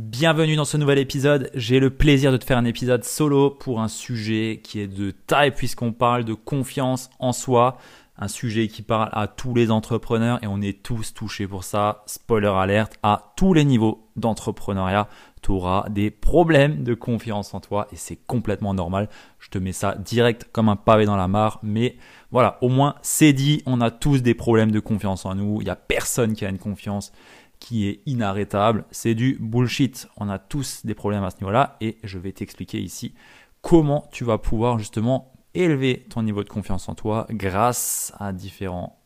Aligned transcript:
Bienvenue 0.00 0.54
dans 0.54 0.64
ce 0.64 0.76
nouvel 0.76 0.98
épisode. 0.98 1.50
J'ai 1.54 1.80
le 1.80 1.90
plaisir 1.90 2.30
de 2.30 2.36
te 2.36 2.44
faire 2.44 2.56
un 2.56 2.64
épisode 2.64 3.02
solo 3.02 3.50
pour 3.50 3.80
un 3.80 3.88
sujet 3.88 4.60
qui 4.62 4.78
est 4.78 4.86
de 4.86 5.10
taille 5.10 5.50
puisqu'on 5.50 5.92
parle 5.92 6.24
de 6.24 6.34
confiance 6.34 7.10
en 7.18 7.32
soi. 7.32 7.78
Un 8.16 8.28
sujet 8.28 8.68
qui 8.68 8.82
parle 8.82 9.08
à 9.12 9.26
tous 9.26 9.56
les 9.56 9.72
entrepreneurs 9.72 10.38
et 10.44 10.46
on 10.46 10.62
est 10.62 10.84
tous 10.84 11.14
touchés 11.14 11.48
pour 11.48 11.64
ça. 11.64 12.04
Spoiler 12.06 12.46
alerte, 12.46 12.94
à 13.02 13.32
tous 13.36 13.54
les 13.54 13.64
niveaux 13.64 14.06
d'entrepreneuriat, 14.14 15.08
tu 15.42 15.50
auras 15.50 15.88
des 15.88 16.12
problèmes 16.12 16.84
de 16.84 16.94
confiance 16.94 17.52
en 17.52 17.58
toi 17.58 17.88
et 17.90 17.96
c'est 17.96 18.20
complètement 18.24 18.74
normal. 18.74 19.08
Je 19.40 19.48
te 19.48 19.58
mets 19.58 19.72
ça 19.72 19.96
direct 19.96 20.46
comme 20.52 20.68
un 20.68 20.76
pavé 20.76 21.06
dans 21.06 21.16
la 21.16 21.26
mare, 21.26 21.58
mais 21.64 21.96
voilà, 22.30 22.58
au 22.60 22.68
moins 22.68 22.94
c'est 23.02 23.32
dit, 23.32 23.64
on 23.66 23.80
a 23.80 23.90
tous 23.90 24.22
des 24.22 24.34
problèmes 24.34 24.70
de 24.70 24.80
confiance 24.80 25.26
en 25.26 25.34
nous. 25.34 25.60
Il 25.60 25.64
n'y 25.64 25.70
a 25.70 25.76
personne 25.76 26.34
qui 26.34 26.44
a 26.44 26.50
une 26.50 26.58
confiance 26.58 27.10
qui 27.60 27.88
est 27.88 28.00
inarrêtable. 28.06 28.84
C'est 28.90 29.14
du 29.14 29.36
bullshit. 29.40 30.08
On 30.16 30.28
a 30.28 30.38
tous 30.38 30.84
des 30.84 30.94
problèmes 30.94 31.24
à 31.24 31.30
ce 31.30 31.36
niveau-là 31.40 31.76
et 31.80 31.98
je 32.04 32.18
vais 32.18 32.32
t'expliquer 32.32 32.80
ici 32.80 33.14
comment 33.60 34.08
tu 34.12 34.24
vas 34.24 34.38
pouvoir 34.38 34.78
justement 34.78 35.32
élever 35.54 36.06
ton 36.08 36.22
niveau 36.22 36.44
de 36.44 36.48
confiance 36.48 36.88
en 36.88 36.94
toi 36.94 37.26
grâce 37.30 38.12
à 38.18 38.32
différents 38.32 39.02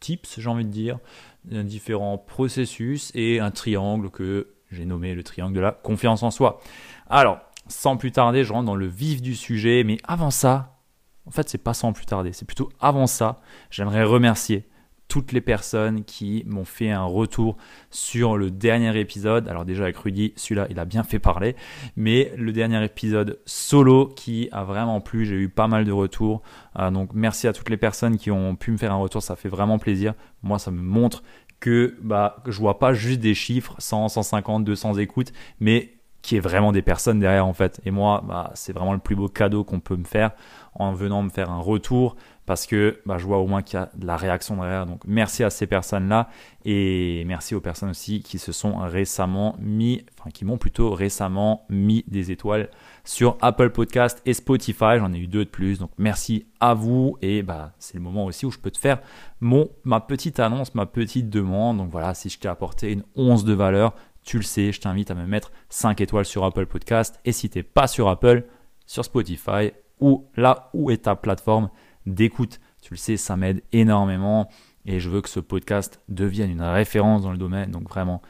tips, 0.00 0.38
j'ai 0.38 0.48
envie 0.48 0.64
de 0.64 0.70
dire, 0.70 0.98
différents 1.44 2.18
processus 2.18 3.10
et 3.14 3.40
un 3.40 3.50
triangle 3.50 4.10
que 4.10 4.54
j'ai 4.70 4.84
nommé 4.84 5.14
le 5.14 5.22
triangle 5.22 5.54
de 5.54 5.60
la 5.60 5.72
confiance 5.72 6.22
en 6.22 6.30
soi. 6.30 6.60
Alors, 7.08 7.38
sans 7.68 7.96
plus 7.96 8.12
tarder, 8.12 8.44
je 8.44 8.52
rentre 8.52 8.66
dans 8.66 8.76
le 8.76 8.86
vif 8.86 9.22
du 9.22 9.34
sujet, 9.34 9.84
mais 9.84 9.98
avant 10.04 10.30
ça, 10.30 10.78
en 11.26 11.30
fait, 11.30 11.48
c'est 11.48 11.58
pas 11.58 11.74
sans 11.74 11.92
plus 11.92 12.04
tarder, 12.04 12.32
c'est 12.32 12.44
plutôt 12.44 12.70
avant 12.80 13.06
ça, 13.06 13.40
j'aimerais 13.70 14.04
remercier 14.04 14.68
toutes 15.08 15.32
les 15.32 15.40
personnes 15.40 16.04
qui 16.04 16.44
m'ont 16.46 16.64
fait 16.64 16.90
un 16.90 17.04
retour 17.04 17.56
sur 17.90 18.36
le 18.36 18.50
dernier 18.50 18.98
épisode. 18.98 19.48
Alors 19.48 19.64
déjà 19.64 19.84
avec 19.84 19.96
Rudy, 19.96 20.32
celui-là, 20.36 20.66
il 20.70 20.78
a 20.78 20.84
bien 20.84 21.02
fait 21.02 21.18
parler, 21.18 21.56
mais 21.96 22.32
le 22.36 22.52
dernier 22.52 22.82
épisode 22.84 23.38
solo 23.44 24.06
qui 24.06 24.48
a 24.52 24.64
vraiment 24.64 25.00
plu, 25.00 25.24
j'ai 25.24 25.36
eu 25.36 25.48
pas 25.48 25.68
mal 25.68 25.84
de 25.84 25.92
retours. 25.92 26.42
Euh, 26.78 26.90
donc 26.90 27.10
merci 27.14 27.46
à 27.46 27.52
toutes 27.52 27.70
les 27.70 27.76
personnes 27.76 28.16
qui 28.16 28.30
ont 28.30 28.56
pu 28.56 28.70
me 28.70 28.76
faire 28.76 28.92
un 28.92 28.96
retour, 28.96 29.22
ça 29.22 29.36
fait 29.36 29.48
vraiment 29.48 29.78
plaisir. 29.78 30.14
Moi, 30.42 30.58
ça 30.58 30.70
me 30.70 30.82
montre 30.82 31.22
que 31.60 31.96
bah, 32.02 32.42
je 32.46 32.58
vois 32.58 32.78
pas 32.78 32.92
juste 32.92 33.20
des 33.20 33.34
chiffres, 33.34 33.74
100, 33.78 34.08
150, 34.08 34.64
200 34.64 34.98
écoutes, 34.98 35.32
mais 35.60 35.94
qui 36.24 36.36
est 36.36 36.40
vraiment 36.40 36.72
des 36.72 36.82
personnes 36.82 37.20
derrière 37.20 37.46
en 37.46 37.52
fait. 37.52 37.80
Et 37.84 37.90
moi, 37.90 38.24
bah, 38.26 38.50
c'est 38.54 38.72
vraiment 38.72 38.94
le 38.94 38.98
plus 38.98 39.14
beau 39.14 39.28
cadeau 39.28 39.62
qu'on 39.62 39.80
peut 39.80 39.96
me 39.96 40.04
faire 40.04 40.32
en 40.74 40.92
venant 40.92 41.22
me 41.22 41.28
faire 41.28 41.50
un 41.50 41.60
retour 41.60 42.16
parce 42.46 42.66
que 42.66 43.00
bah, 43.06 43.16
je 43.18 43.24
vois 43.24 43.38
au 43.38 43.46
moins 43.46 43.62
qu'il 43.62 43.78
y 43.78 43.82
a 43.82 43.90
de 43.94 44.06
la 44.06 44.16
réaction 44.16 44.56
derrière. 44.56 44.86
Donc 44.86 45.02
merci 45.06 45.42
à 45.44 45.50
ces 45.50 45.66
personnes-là 45.66 46.28
et 46.64 47.24
merci 47.26 47.54
aux 47.54 47.60
personnes 47.60 47.90
aussi 47.90 48.22
qui 48.22 48.38
se 48.38 48.52
sont 48.52 48.76
récemment 48.78 49.56
mis, 49.58 50.04
enfin 50.18 50.30
qui 50.30 50.44
m'ont 50.44 50.58
plutôt 50.58 50.90
récemment 50.92 51.64
mis 51.70 52.04
des 52.06 52.30
étoiles 52.30 52.68
sur 53.04 53.38
Apple 53.40 53.70
Podcast 53.70 54.20
et 54.26 54.34
Spotify. 54.34 54.98
J'en 54.98 55.12
ai 55.12 55.18
eu 55.18 55.26
deux 55.26 55.44
de 55.44 55.50
plus. 55.50 55.78
Donc 55.78 55.90
merci 55.96 56.46
à 56.60 56.74
vous 56.74 57.16
et 57.22 57.42
bah 57.42 57.72
c'est 57.78 57.94
le 57.94 58.02
moment 58.02 58.26
aussi 58.26 58.44
où 58.44 58.50
je 58.50 58.58
peux 58.58 58.70
te 58.70 58.78
faire 58.78 59.00
mon 59.40 59.70
ma 59.84 60.00
petite 60.00 60.38
annonce, 60.38 60.74
ma 60.74 60.86
petite 60.86 61.30
demande. 61.30 61.78
Donc 61.78 61.90
voilà, 61.90 62.14
si 62.14 62.28
je 62.28 62.38
t'ai 62.38 62.48
apporté 62.48 62.92
une 62.92 63.04
once 63.16 63.44
de 63.44 63.54
valeur, 63.54 63.94
tu 64.22 64.36
le 64.36 64.42
sais, 64.42 64.72
je 64.72 64.80
t'invite 64.80 65.10
à 65.10 65.14
me 65.14 65.26
mettre 65.26 65.52
5 65.70 66.00
étoiles 66.00 66.24
sur 66.24 66.44
Apple 66.44 66.66
Podcast. 66.66 67.20
Et 67.24 67.32
si 67.32 67.48
tu 67.48 67.58
n'es 67.58 67.62
pas 67.62 67.86
sur 67.86 68.08
Apple, 68.08 68.44
sur 68.86 69.04
Spotify 69.04 69.72
ou 70.00 70.26
là 70.36 70.70
où 70.74 70.90
est 70.90 71.04
ta 71.04 71.14
plateforme 71.16 71.70
d'écoute. 72.06 72.60
Tu 72.82 72.94
le 72.94 72.98
sais, 72.98 73.16
ça 73.16 73.36
m'aide 73.36 73.62
énormément 73.72 74.48
et 74.86 75.00
je 75.00 75.08
veux 75.08 75.20
que 75.20 75.28
ce 75.28 75.40
podcast 75.40 76.00
devienne 76.08 76.50
une 76.50 76.62
référence 76.62 77.22
dans 77.22 77.32
le 77.32 77.38
domaine. 77.38 77.70
Donc 77.70 77.88
vraiment, 77.88 78.20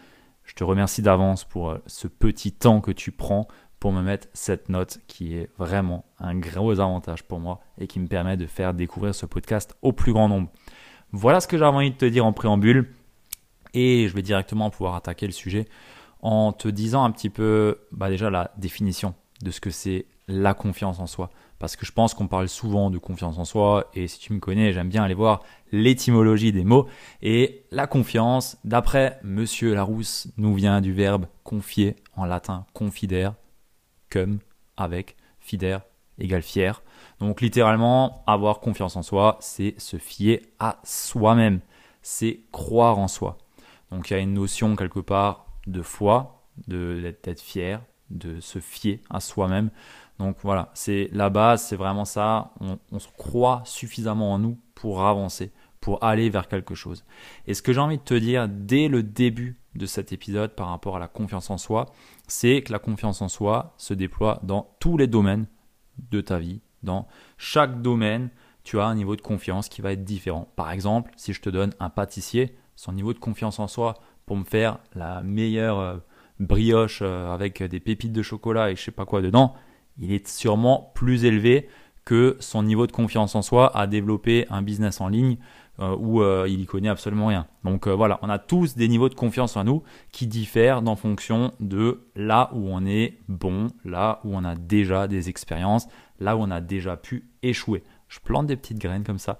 je 0.44 0.54
te 0.54 0.64
remercie 0.64 1.02
d'avance 1.02 1.44
pour 1.44 1.70
euh, 1.70 1.78
ce 1.86 2.06
petit 2.06 2.52
temps 2.52 2.80
que 2.80 2.92
tu 2.92 3.12
prends 3.12 3.48
pour 3.80 3.92
me 3.92 4.02
mettre 4.02 4.28
cette 4.32 4.68
note 4.68 4.98
qui 5.08 5.34
est 5.34 5.50
vraiment 5.58 6.06
un 6.18 6.34
gros 6.36 6.80
avantage 6.80 7.24
pour 7.24 7.40
moi 7.40 7.60
et 7.78 7.86
qui 7.86 8.00
me 8.00 8.06
permet 8.06 8.36
de 8.36 8.46
faire 8.46 8.72
découvrir 8.72 9.14
ce 9.14 9.26
podcast 9.26 9.76
au 9.82 9.92
plus 9.92 10.12
grand 10.12 10.28
nombre. 10.28 10.50
Voilà 11.12 11.40
ce 11.40 11.48
que 11.48 11.58
j'avais 11.58 11.76
envie 11.76 11.90
de 11.90 11.96
te 11.96 12.04
dire 12.04 12.24
en 12.24 12.32
préambule. 12.32 12.94
Et 13.74 14.06
je 14.08 14.14
vais 14.14 14.22
directement 14.22 14.70
pouvoir 14.70 14.94
attaquer 14.94 15.26
le 15.26 15.32
sujet 15.32 15.66
en 16.22 16.52
te 16.52 16.68
disant 16.68 17.04
un 17.04 17.10
petit 17.10 17.28
peu 17.28 17.80
bah 17.92 18.08
déjà 18.08 18.30
la 18.30 18.52
définition 18.56 19.14
de 19.42 19.50
ce 19.50 19.60
que 19.60 19.70
c'est 19.70 20.06
la 20.28 20.54
confiance 20.54 21.00
en 21.00 21.06
soi. 21.06 21.30
Parce 21.58 21.76
que 21.76 21.86
je 21.86 21.92
pense 21.92 22.14
qu'on 22.14 22.26
parle 22.26 22.48
souvent 22.48 22.90
de 22.90 22.98
confiance 22.98 23.38
en 23.38 23.44
soi, 23.44 23.90
et 23.94 24.08
si 24.08 24.18
tu 24.18 24.32
me 24.32 24.40
connais, 24.40 24.72
j'aime 24.72 24.88
bien 24.88 25.04
aller 25.04 25.14
voir 25.14 25.42
l'étymologie 25.72 26.52
des 26.52 26.64
mots. 26.64 26.86
Et 27.22 27.64
la 27.70 27.86
confiance, 27.86 28.58
d'après 28.64 29.18
Monsieur 29.22 29.74
Larousse, 29.74 30.28
nous 30.36 30.54
vient 30.54 30.80
du 30.80 30.92
verbe 30.92 31.26
confier 31.42 31.96
en 32.16 32.24
latin 32.24 32.66
confidere, 32.74 33.34
comme, 34.10 34.40
avec, 34.76 35.16
fider, 35.40 35.78
égale 36.18 36.42
fier. 36.42 36.82
Donc 37.20 37.40
littéralement, 37.40 38.24
avoir 38.26 38.60
confiance 38.60 38.96
en 38.96 39.02
soi, 39.02 39.36
c'est 39.40 39.74
se 39.78 39.96
fier 39.96 40.42
à 40.58 40.80
soi-même, 40.84 41.60
c'est 42.02 42.40
croire 42.52 42.98
en 42.98 43.08
soi. 43.08 43.38
Donc 43.90 44.10
il 44.10 44.14
y 44.14 44.16
a 44.16 44.20
une 44.20 44.34
notion 44.34 44.76
quelque 44.76 45.00
part 45.00 45.46
de 45.66 45.82
foi, 45.82 46.44
d'être 46.68 47.40
fier, 47.40 47.80
de 48.10 48.40
se 48.40 48.58
fier 48.58 49.00
à 49.10 49.20
soi-même. 49.20 49.70
Donc 50.18 50.36
voilà, 50.42 50.70
c'est 50.74 51.08
la 51.12 51.30
base, 51.30 51.62
c'est 51.62 51.76
vraiment 51.76 52.04
ça. 52.04 52.52
On, 52.60 52.98
se 52.98 53.08
croit 53.16 53.62
suffisamment 53.64 54.32
en 54.32 54.38
nous 54.38 54.58
pour 54.74 55.04
avancer, 55.04 55.52
pour 55.80 56.02
aller 56.04 56.30
vers 56.30 56.48
quelque 56.48 56.74
chose. 56.74 57.04
Et 57.46 57.54
ce 57.54 57.62
que 57.62 57.72
j'ai 57.72 57.80
envie 57.80 57.98
de 57.98 58.02
te 58.02 58.14
dire 58.14 58.48
dès 58.48 58.88
le 58.88 59.02
début 59.02 59.58
de 59.74 59.86
cet 59.86 60.12
épisode 60.12 60.54
par 60.54 60.68
rapport 60.68 60.96
à 60.96 61.00
la 61.00 61.08
confiance 61.08 61.50
en 61.50 61.58
soi, 61.58 61.86
c'est 62.28 62.62
que 62.62 62.72
la 62.72 62.78
confiance 62.78 63.22
en 63.22 63.28
soi 63.28 63.74
se 63.76 63.92
déploie 63.92 64.40
dans 64.44 64.76
tous 64.78 64.96
les 64.96 65.08
domaines 65.08 65.46
de 66.10 66.20
ta 66.20 66.38
vie. 66.38 66.60
Dans 66.82 67.08
chaque 67.38 67.82
domaine, 67.82 68.30
tu 68.62 68.78
as 68.78 68.86
un 68.86 68.94
niveau 68.94 69.16
de 69.16 69.20
confiance 69.20 69.68
qui 69.68 69.82
va 69.82 69.92
être 69.92 70.04
différent. 70.04 70.48
Par 70.54 70.70
exemple, 70.70 71.10
si 71.16 71.32
je 71.32 71.40
te 71.40 71.50
donne 71.50 71.72
un 71.80 71.90
pâtissier, 71.90 72.56
son 72.76 72.92
niveau 72.92 73.12
de 73.12 73.18
confiance 73.18 73.58
en 73.58 73.68
soi 73.68 73.94
pour 74.26 74.36
me 74.36 74.44
faire 74.44 74.78
la 74.94 75.22
meilleure 75.22 75.78
euh, 75.78 75.96
brioche 76.40 77.00
euh, 77.02 77.32
avec 77.32 77.62
des 77.62 77.80
pépites 77.80 78.12
de 78.12 78.22
chocolat 78.22 78.70
et 78.70 78.76
je 78.76 78.82
sais 78.82 78.90
pas 78.90 79.04
quoi 79.04 79.22
dedans, 79.22 79.54
il 79.98 80.12
est 80.12 80.26
sûrement 80.28 80.92
plus 80.94 81.24
élevé 81.24 81.68
que 82.04 82.36
son 82.40 82.62
niveau 82.62 82.86
de 82.86 82.92
confiance 82.92 83.34
en 83.34 83.42
soi 83.42 83.74
à 83.76 83.86
développer 83.86 84.46
un 84.50 84.62
business 84.62 85.00
en 85.00 85.08
ligne 85.08 85.38
euh, 85.80 85.96
où 85.98 86.22
il 86.46 86.60
y 86.60 86.66
connaît 86.66 86.88
absolument 86.88 87.28
rien. 87.28 87.46
Donc 87.64 87.88
voilà, 87.88 88.18
on 88.22 88.28
a 88.28 88.38
tous 88.38 88.76
des 88.76 88.88
niveaux 88.88 89.08
de 89.08 89.14
confiance 89.14 89.56
en 89.56 89.64
nous 89.64 89.82
qui 90.12 90.26
diffèrent 90.26 90.86
en 90.86 90.96
fonction 90.96 91.52
de 91.60 92.06
là 92.14 92.50
où 92.52 92.68
on 92.68 92.84
est 92.84 93.18
bon, 93.28 93.68
là 93.84 94.20
où 94.24 94.36
on 94.36 94.44
a 94.44 94.54
déjà 94.54 95.08
des 95.08 95.30
expériences, 95.30 95.88
là 96.20 96.36
où 96.36 96.40
on 96.40 96.50
a 96.50 96.60
déjà 96.60 96.96
pu 96.96 97.30
échouer 97.42 97.82
je 98.14 98.20
plante 98.20 98.46
des 98.46 98.56
petites 98.56 98.78
graines 98.78 99.04
comme 99.04 99.18
ça. 99.18 99.38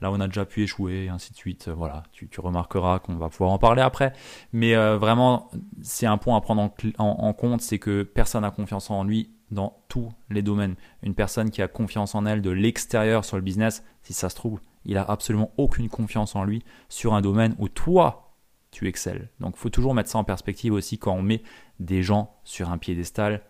Là, 0.00 0.10
on 0.10 0.20
a 0.20 0.26
déjà 0.26 0.44
pu 0.44 0.62
échouer, 0.62 1.08
ainsi 1.08 1.32
de 1.32 1.36
suite. 1.36 1.68
Voilà, 1.68 2.04
tu, 2.12 2.28
remarqueras 2.38 2.98
qu'on 3.00 3.16
va 3.16 3.28
pouvoir 3.28 3.50
en 3.50 3.58
parler 3.58 3.82
après. 3.82 4.12
Mais 4.52 4.74
euh, 4.74 4.96
vraiment, 4.96 5.50
c'est 5.82 6.06
un 6.06 6.18
point 6.18 6.36
à 6.36 6.40
prendre 6.40 6.72
en, 6.98 7.32
compte, 7.32 7.60
c'est 7.60 7.78
que 7.78 8.02
personne 8.02 8.42
n'a 8.42 8.50
confiance 8.50 8.90
en 8.90 9.04
lui 9.04 9.30
dans 9.52 9.84
tous 9.88 10.08
les 10.30 10.42
domaines. 10.42 10.74
Une 11.02 11.14
personne 11.14 11.50
qui 11.50 11.62
a 11.62 11.68
confiance 11.68 12.14
en 12.14 12.26
elle 12.26 12.42
de 12.42 12.50
l'extérieur 12.50 13.24
sur 13.24 13.36
le 13.36 13.42
business, 13.42 13.84
si 14.02 14.12
ça 14.12 14.28
se 14.28 14.34
trouve, 14.34 14.60
il 14.84 14.96
a 14.96 15.04
absolument 15.04 15.52
aucune 15.56 15.88
confiance 15.88 16.34
en 16.34 16.44
lui 16.44 16.64
sur 16.88 17.14
un 17.14 17.20
domaine 17.20 17.54
où 17.58 17.68
toi, 17.68 18.34
tu 18.70 18.88
excelles. 18.88 19.28
Donc, 19.38 19.54
il 19.56 19.60
faut 19.60 19.70
toujours 19.70 19.94
mettre 19.94 20.10
ça 20.10 20.18
en 20.18 20.24
perspective 20.24 20.72
aussi 20.72 20.98
quand 20.98 21.14
on 21.14 21.22
met 21.22 21.42
des 21.78 22.02
gens 22.02 22.34
sur 22.42 22.70
un 22.70 22.78
piédestal. 22.78 23.42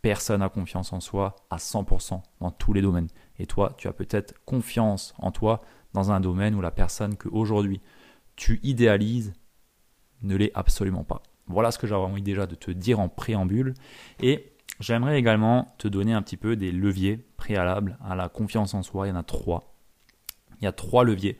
Personne 0.00 0.40
n'a 0.40 0.48
confiance 0.48 0.92
en 0.94 1.00
soi 1.00 1.36
à 1.50 1.56
100% 1.56 2.22
dans 2.40 2.50
tous 2.50 2.72
les 2.72 2.80
domaines. 2.80 3.08
Et 3.38 3.46
toi, 3.46 3.74
tu 3.76 3.88
as 3.88 3.92
peut-être 3.92 4.34
confiance 4.44 5.12
en 5.18 5.32
toi 5.32 5.60
dans 5.92 6.12
un 6.12 6.20
domaine 6.20 6.54
où 6.54 6.60
la 6.60 6.70
personne 6.70 7.16
que 7.16 7.28
aujourd'hui 7.28 7.82
tu 8.36 8.58
idéalises 8.62 9.34
ne 10.22 10.36
l'est 10.36 10.52
absolument 10.54 11.04
pas. 11.04 11.22
Voilà 11.46 11.72
ce 11.72 11.78
que 11.78 11.86
j'avais 11.86 12.02
envie 12.02 12.22
déjà 12.22 12.46
de 12.46 12.54
te 12.54 12.70
dire 12.70 13.00
en 13.00 13.08
préambule. 13.08 13.74
Et 14.22 14.52
j'aimerais 14.80 15.18
également 15.18 15.74
te 15.78 15.86
donner 15.86 16.12
un 16.12 16.22
petit 16.22 16.36
peu 16.36 16.56
des 16.56 16.72
leviers 16.72 17.24
préalables 17.36 17.98
à 18.04 18.16
la 18.16 18.28
confiance 18.28 18.74
en 18.74 18.82
soi. 18.82 19.06
Il 19.06 19.10
y 19.10 19.12
en 19.12 19.16
a 19.16 19.22
trois. 19.22 19.74
Il 20.60 20.64
y 20.64 20.68
a 20.68 20.72
trois 20.72 21.04
leviers 21.04 21.38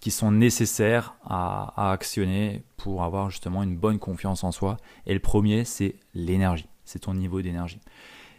qui 0.00 0.10
sont 0.10 0.32
nécessaires 0.32 1.14
à, 1.24 1.92
actionner 1.92 2.64
pour 2.76 3.02
avoir 3.02 3.30
justement 3.30 3.62
une 3.62 3.76
bonne 3.76 3.98
confiance 3.98 4.44
en 4.44 4.52
soi. 4.52 4.76
Et 5.06 5.14
le 5.14 5.20
premier, 5.20 5.64
c'est 5.64 5.96
l'énergie, 6.14 6.68
c'est 6.84 7.00
ton 7.00 7.14
niveau 7.14 7.40
d'énergie. 7.40 7.80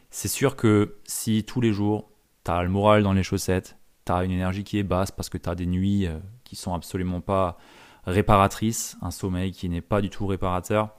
C'est 0.10 0.28
sûr 0.28 0.56
que 0.56 0.98
si 1.06 1.44
tous 1.44 1.62
les 1.62 1.72
jours, 1.72 2.10
tu 2.44 2.52
as 2.52 2.64
le 2.64 2.70
moral 2.70 3.04
dans 3.04 3.14
les 3.14 3.24
chaussettes, 3.24 3.78
tu 4.06 4.12
as 4.12 4.24
une 4.24 4.32
énergie 4.32 4.64
qui 4.64 4.78
est 4.78 4.84
basse 4.84 5.12
parce 5.12 5.30
que 5.30 5.38
tu 5.38 5.50
as 5.50 5.56
des 5.56 5.66
nuits 5.66 6.06
euh, 6.06 6.20
qui 6.44 6.56
sont 6.56 6.74
absolument 6.74 7.22
pas 7.22 7.58
réparatrices, 8.06 8.98
un 9.02 9.12
sommeil 9.12 9.54
qui 9.54 9.70
n'est 9.70 9.82
pas 9.82 10.02
du 10.02 10.10
tout 10.10 10.28
réparateur, 10.28 10.90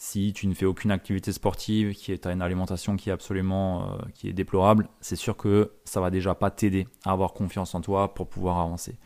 si 0.00 0.32
tu 0.32 0.46
ne 0.46 0.54
fais 0.54 0.64
aucune 0.64 0.92
activité 0.92 1.32
sportive, 1.32 1.92
qui 1.92 2.12
est 2.12 2.26
une 2.26 2.40
alimentation 2.40 2.96
qui 2.96 3.10
est 3.10 3.12
absolument 3.12 3.96
euh, 4.24 4.32
déplorable, 4.32 4.88
c'est 5.00 5.16
sûr 5.16 5.36
que 5.36 5.72
ça 5.84 6.00
va 6.00 6.10
déjà 6.10 6.36
pas 6.36 6.52
t'aider 6.52 6.86
à 7.04 7.10
avoir 7.10 7.32
confiance 7.32 7.74
en 7.74 7.80
toi 7.80 8.14
pour 8.14 8.28
pouvoir 8.28 8.60
avancer. 8.60 8.96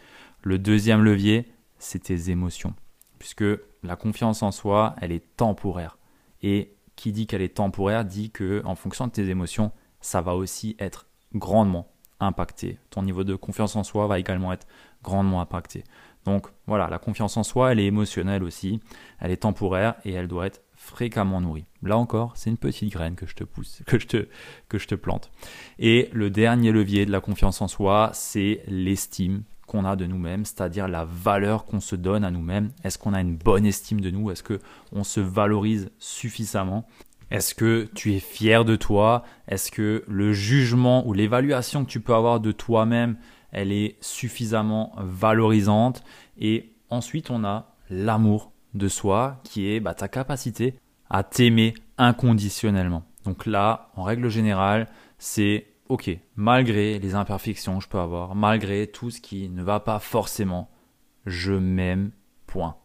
Le 0.43 0.59
deuxième 0.59 1.03
levier, 1.03 1.51
c'est 1.79 2.01
tes 2.01 2.31
émotions. 2.31 2.75
Puisque 3.19 3.45
la 3.83 3.97
confiance 3.97 4.43
en 4.43 4.51
soi, 4.51 4.95
elle 5.01 5.13
est 5.13 5.37
temporaire. 5.37 5.97
Et 6.43 6.75
qui 6.95 7.13
dit 7.13 7.27
qu'elle 7.27 7.43
est 7.43 7.57
temporaire 7.57 8.05
dit 8.05 8.31
que 8.31 8.61
en 8.67 8.75
fonction 8.75 9.07
de 9.07 9.13
tes 9.13 9.31
émotions, 9.31 9.73
ça 10.03 10.21
va 10.21 10.35
aussi 10.35 10.77
être 10.79 11.07
grandement 11.35 11.89
impacté. 12.21 12.79
Ton 12.91 13.03
niveau 13.03 13.25
de 13.25 13.35
confiance 13.35 13.77
en 13.77 13.83
soi 13.83 14.07
va 14.07 14.19
également 14.19 14.53
être 14.53 14.67
grandement 15.03 15.41
impacté. 15.41 15.85
Donc 16.25 16.47
voilà, 16.67 16.89
la 16.89 16.99
confiance 16.99 17.37
en 17.37 17.43
soi, 17.43 17.73
elle 17.73 17.81
est 17.81 17.87
émotionnelle 17.87 18.45
aussi, 18.45 18.81
elle 19.19 19.31
est 19.31 19.39
temporaire 19.39 19.95
et 20.05 20.13
elle 20.13 20.29
doit 20.29 20.47
être 20.47 20.61
fréquemment 20.83 21.41
nourrie. 21.41 21.65
Là 21.83 21.97
encore, 21.97 22.33
c'est 22.35 22.51
une 22.51 22.57
petite 22.57 22.93
graine 22.93 23.15
que 23.15 23.27
je 23.27 23.35
te 23.35 23.45
pousse, 23.45 23.83
que 23.87 24.01
je 24.01 24.07
te, 24.07 24.29
que 24.69 24.79
je 24.79 24.89
te 24.89 24.97
plante. 24.97 25.31
Et 25.79 26.11
le 26.13 26.29
dernier 26.29 26.73
levier 26.73 27.07
de 27.07 27.13
la 27.13 27.21
confiance 27.21 27.63
en 27.63 27.69
soi, 27.69 28.11
c'est 28.15 28.65
l'estime 28.67 29.45
qu'on 29.69 29.85
a 29.85 29.95
de 29.95 30.07
nous-mêmes, 30.07 30.45
c'est-à-dire 30.45 30.89
la 30.89 31.05
valeur 31.05 31.67
qu'on 31.67 31.79
se 31.79 31.95
donne 31.95 32.25
à 32.25 32.33
nous-mêmes. 32.33 32.73
Est-ce 32.83 32.99
qu'on 32.99 33.15
a 33.15 33.21
une 33.21 33.37
bonne 33.37 33.65
estime 33.65 34.01
de 34.01 34.11
nous? 34.11 34.33
Est-ce 34.33 34.43
que 34.43 34.59
on 34.91 35.05
se 35.05 35.21
valorise 35.21 35.91
suffisamment? 36.01 36.85
Est-ce 37.31 37.55
que 37.55 37.89
tu 37.95 38.15
es 38.15 38.21
fier 38.21 38.65
de 38.65 38.75
toi? 38.75 39.23
Est-ce 39.47 39.71
que 39.71 40.05
le 40.09 40.33
jugement 40.33 41.07
ou 41.07 41.13
l'évaluation 41.13 41.85
que 41.85 41.91
tu 41.91 42.01
peux 42.01 42.15
avoir 42.15 42.41
de 42.41 42.51
toi-même, 42.51 43.17
elle 43.53 43.71
est 43.71 43.97
suffisamment 44.01 44.93
valorisante? 44.99 46.03
Et 46.39 46.75
ensuite, 46.91 47.31
on 47.31 47.45
a 47.45 47.73
l'amour 47.89 48.53
de 48.75 48.89
soi 48.89 49.41
qui 49.45 49.71
est 49.71 49.81
bah, 49.81 49.95
ta 49.95 50.09
capacité 50.09 50.75
à 51.11 51.23
t'aimer 51.23 51.75
inconditionnellement. 51.99 53.05
Donc 53.25 53.47
là, 53.47 53.91
en 53.97 54.03
règle 54.03 54.29
générale, 54.29 54.89
c'est 55.19 55.67
ok, 55.89 56.11
malgré 56.37 56.99
les 56.99 57.15
imperfections 57.15 57.79
que 57.79 57.85
je 57.85 57.89
peux 57.89 57.99
avoir, 57.99 58.35
malgré 58.35 58.87
tout 58.87 59.11
ce 59.11 59.21
qui 59.21 59.49
ne 59.49 59.63
va 59.63 59.79
pas 59.79 59.99
forcément, 59.99 60.71
je 61.27 61.53
m'aime, 61.53 62.13
point. 62.47 62.77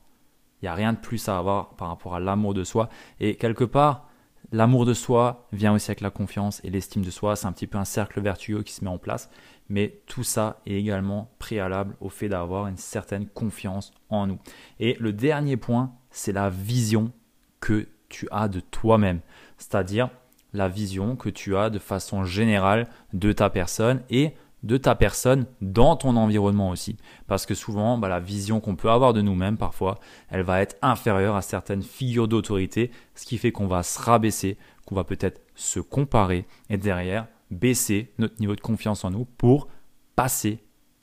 Il 0.62 0.66
n'y 0.66 0.70
a 0.70 0.74
rien 0.74 0.94
de 0.94 0.98
plus 0.98 1.30
à 1.30 1.38
avoir 1.38 1.76
par 1.76 1.88
rapport 1.88 2.16
à 2.16 2.20
l'amour 2.20 2.54
de 2.54 2.64
soi. 2.64 2.90
Et 3.20 3.36
quelque 3.36 3.64
part, 3.64 4.10
l'amour 4.52 4.86
de 4.86 4.94
soi 4.94 5.48
vient 5.52 5.74
aussi 5.74 5.92
avec 5.92 6.02
la 6.02 6.10
confiance 6.10 6.62
et 6.64 6.70
l'estime 6.70 7.04
de 7.04 7.12
soi. 7.12 7.36
C'est 7.36 7.48
un 7.48 7.52
petit 7.52 7.68
peu 7.68 7.78
un 7.78 7.86
cercle 7.86 8.22
vertueux 8.22 8.64
qui 8.64 8.74
se 8.74 8.84
met 8.84 8.90
en 8.90 8.98
place. 8.98 9.30
Mais 9.70 10.00
tout 10.06 10.24
ça 10.24 10.62
est 10.66 10.76
également 10.76 11.32
préalable 11.40 11.96
au 12.00 12.10
fait 12.10 12.30
d'avoir 12.30 12.68
une 12.68 12.78
certaine 12.78 13.28
confiance 13.28 13.92
en 14.10 14.28
nous. 14.28 14.40
Et 14.80 14.96
le 15.00 15.14
dernier 15.14 15.58
point, 15.58 15.92
c'est 16.10 16.32
la 16.32 16.50
vision 16.50 17.12
que 17.60 17.88
tu 18.10 18.28
as 18.32 18.48
de 18.48 18.60
toi-même. 18.60 19.20
C'est-à-dire, 19.58 20.10
la 20.54 20.68
vision 20.68 21.16
que 21.16 21.30
tu 21.30 21.56
as 21.56 21.70
de 21.70 21.80
façon 21.80 22.24
générale 22.24 22.88
de 23.14 23.32
ta 23.32 23.50
personne 23.50 24.02
et 24.10 24.34
de 24.64 24.78
ta 24.78 24.96
personne 24.96 25.46
dans 25.62 25.96
ton 25.96 26.16
environnement 26.16 26.70
aussi. 26.70 26.98
Parce 27.28 27.46
que 27.46 27.54
souvent, 27.54 27.98
bah, 27.98 28.10
la 28.10 28.20
vision 28.20 28.60
qu'on 28.60 28.76
peut 28.76 28.90
avoir 28.90 29.14
de 29.14 29.22
nous-mêmes 29.22 29.58
parfois, 29.58 30.00
elle 30.30 30.42
va 30.42 30.62
être 30.62 30.78
inférieure 30.82 31.36
à 31.36 31.42
certaines 31.42 31.84
figures 31.84 32.28
d'autorité, 32.28 32.92
ce 33.16 33.26
qui 33.26 33.38
fait 33.38 33.52
qu'on 33.52 33.68
va 33.68 33.84
se 33.84 34.02
rabaisser, 34.02 34.58
qu'on 34.86 34.96
va 34.96 35.04
peut-être 35.04 35.42
se 35.56 35.80
comparer 35.80 36.46
et 36.70 36.78
derrière 36.78 37.28
baisser 37.52 38.14
notre 38.18 38.40
niveau 38.40 38.56
de 38.56 38.62
confiance 38.62 39.06
en 39.06 39.12
nous 39.12 39.26
pour 39.26 39.68
passer 40.16 40.60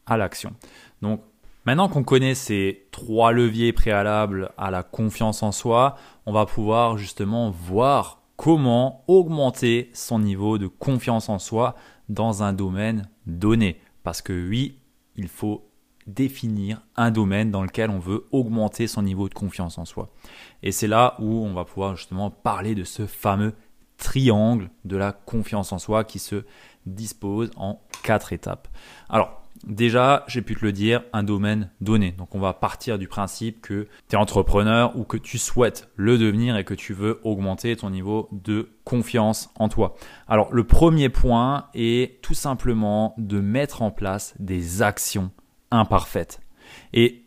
à 0.06 0.16
l'action. 0.16 0.54
Donc 1.02 1.22
maintenant 1.64 1.88
qu'on 1.88 2.04
connaît 2.04 2.34
ces 2.34 2.86
trois 2.90 3.32
leviers 3.32 3.72
préalables 3.72 4.52
à 4.56 4.70
la 4.70 4.82
confiance 4.82 5.42
en 5.42 5.52
soi, 5.52 5.96
on 6.26 6.32
va 6.32 6.46
pouvoir 6.46 6.98
justement 6.98 7.50
voir 7.50 8.22
comment 8.36 9.04
augmenter 9.06 9.90
son 9.92 10.18
niveau 10.18 10.58
de 10.58 10.66
confiance 10.66 11.28
en 11.28 11.38
soi 11.38 11.76
dans 12.08 12.42
un 12.42 12.52
domaine 12.52 13.08
donné. 13.26 13.80
Parce 14.02 14.20
que 14.20 14.48
oui, 14.48 14.78
il 15.16 15.28
faut 15.28 15.70
définir 16.06 16.82
un 16.96 17.10
domaine 17.10 17.50
dans 17.50 17.62
lequel 17.62 17.88
on 17.88 17.98
veut 17.98 18.26
augmenter 18.30 18.86
son 18.86 19.02
niveau 19.02 19.28
de 19.28 19.34
confiance 19.34 19.78
en 19.78 19.84
soi. 19.84 20.10
Et 20.62 20.72
c'est 20.72 20.86
là 20.86 21.16
où 21.18 21.44
on 21.44 21.54
va 21.54 21.64
pouvoir 21.64 21.96
justement 21.96 22.30
parler 22.30 22.74
de 22.74 22.84
ce 22.84 23.06
fameux 23.06 23.54
triangle 24.04 24.70
de 24.84 24.96
la 24.96 25.12
confiance 25.12 25.72
en 25.72 25.78
soi 25.78 26.04
qui 26.04 26.18
se 26.18 26.44
dispose 26.86 27.50
en 27.56 27.80
quatre 28.02 28.32
étapes. 28.32 28.68
Alors, 29.08 29.40
Déjà, 29.66 30.24
j'ai 30.26 30.42
pu 30.42 30.54
te 30.56 30.64
le 30.64 30.72
dire, 30.72 31.02
un 31.14 31.22
domaine 31.22 31.70
donné. 31.80 32.12
Donc 32.12 32.34
on 32.34 32.38
va 32.38 32.52
partir 32.52 32.98
du 32.98 33.08
principe 33.08 33.62
que 33.62 33.88
tu 34.08 34.16
es 34.16 34.18
entrepreneur 34.18 34.94
ou 34.94 35.04
que 35.04 35.16
tu 35.16 35.38
souhaites 35.38 35.88
le 35.96 36.18
devenir 36.18 36.56
et 36.58 36.64
que 36.64 36.74
tu 36.74 36.92
veux 36.92 37.20
augmenter 37.24 37.74
ton 37.74 37.88
niveau 37.88 38.28
de 38.32 38.68
confiance 38.84 39.48
en 39.54 39.70
toi. 39.70 39.94
Alors 40.28 40.52
le 40.52 40.64
premier 40.64 41.08
point 41.08 41.68
est 41.72 42.20
tout 42.20 42.34
simplement 42.34 43.14
de 43.16 43.40
mettre 43.40 43.80
en 43.80 43.90
place 43.90 44.34
des 44.38 44.82
actions 44.82 45.30
imparfaites. 45.70 46.40
Et 46.92 47.24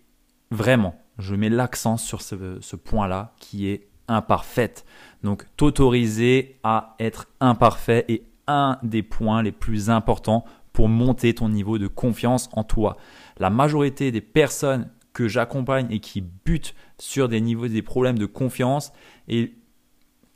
vraiment, 0.52 0.96
je 1.18 1.34
mets 1.34 1.50
l'accent 1.50 1.98
sur 1.98 2.22
ce, 2.22 2.76
point-là 2.76 3.34
qui 3.40 3.68
est 3.68 3.88
imparfaite. 4.08 4.86
Donc 5.24 5.46
t'autoriser 5.58 6.60
à 6.64 6.96
être 7.00 7.28
imparfait 7.40 8.06
est 8.08 8.24
un 8.48 8.78
des 8.84 9.04
points 9.04 9.44
les 9.44 9.52
plus 9.52 9.90
importants 9.90 10.46
pour 10.74 10.90
monter 10.90 11.34
ton 11.34 11.50
niveau 11.50 11.78
de 11.78 11.88
confiance 11.88 12.50
en 12.54 12.64
toi. 12.64 12.98
La 13.38 13.50
majorité 13.50 14.12
des 14.12 14.22
personnes 14.22 14.90
que 15.14 15.28
j'accompagne 15.28 15.88
et 15.90 16.00
qui 16.00 16.22
butent 16.22 16.75
sur 17.00 17.28
des 17.28 17.42
niveaux 17.42 17.68
des 17.68 17.81
problèmes 17.81 18.19
de 18.19 18.28
confiance 18.28 18.94
est 19.28 19.54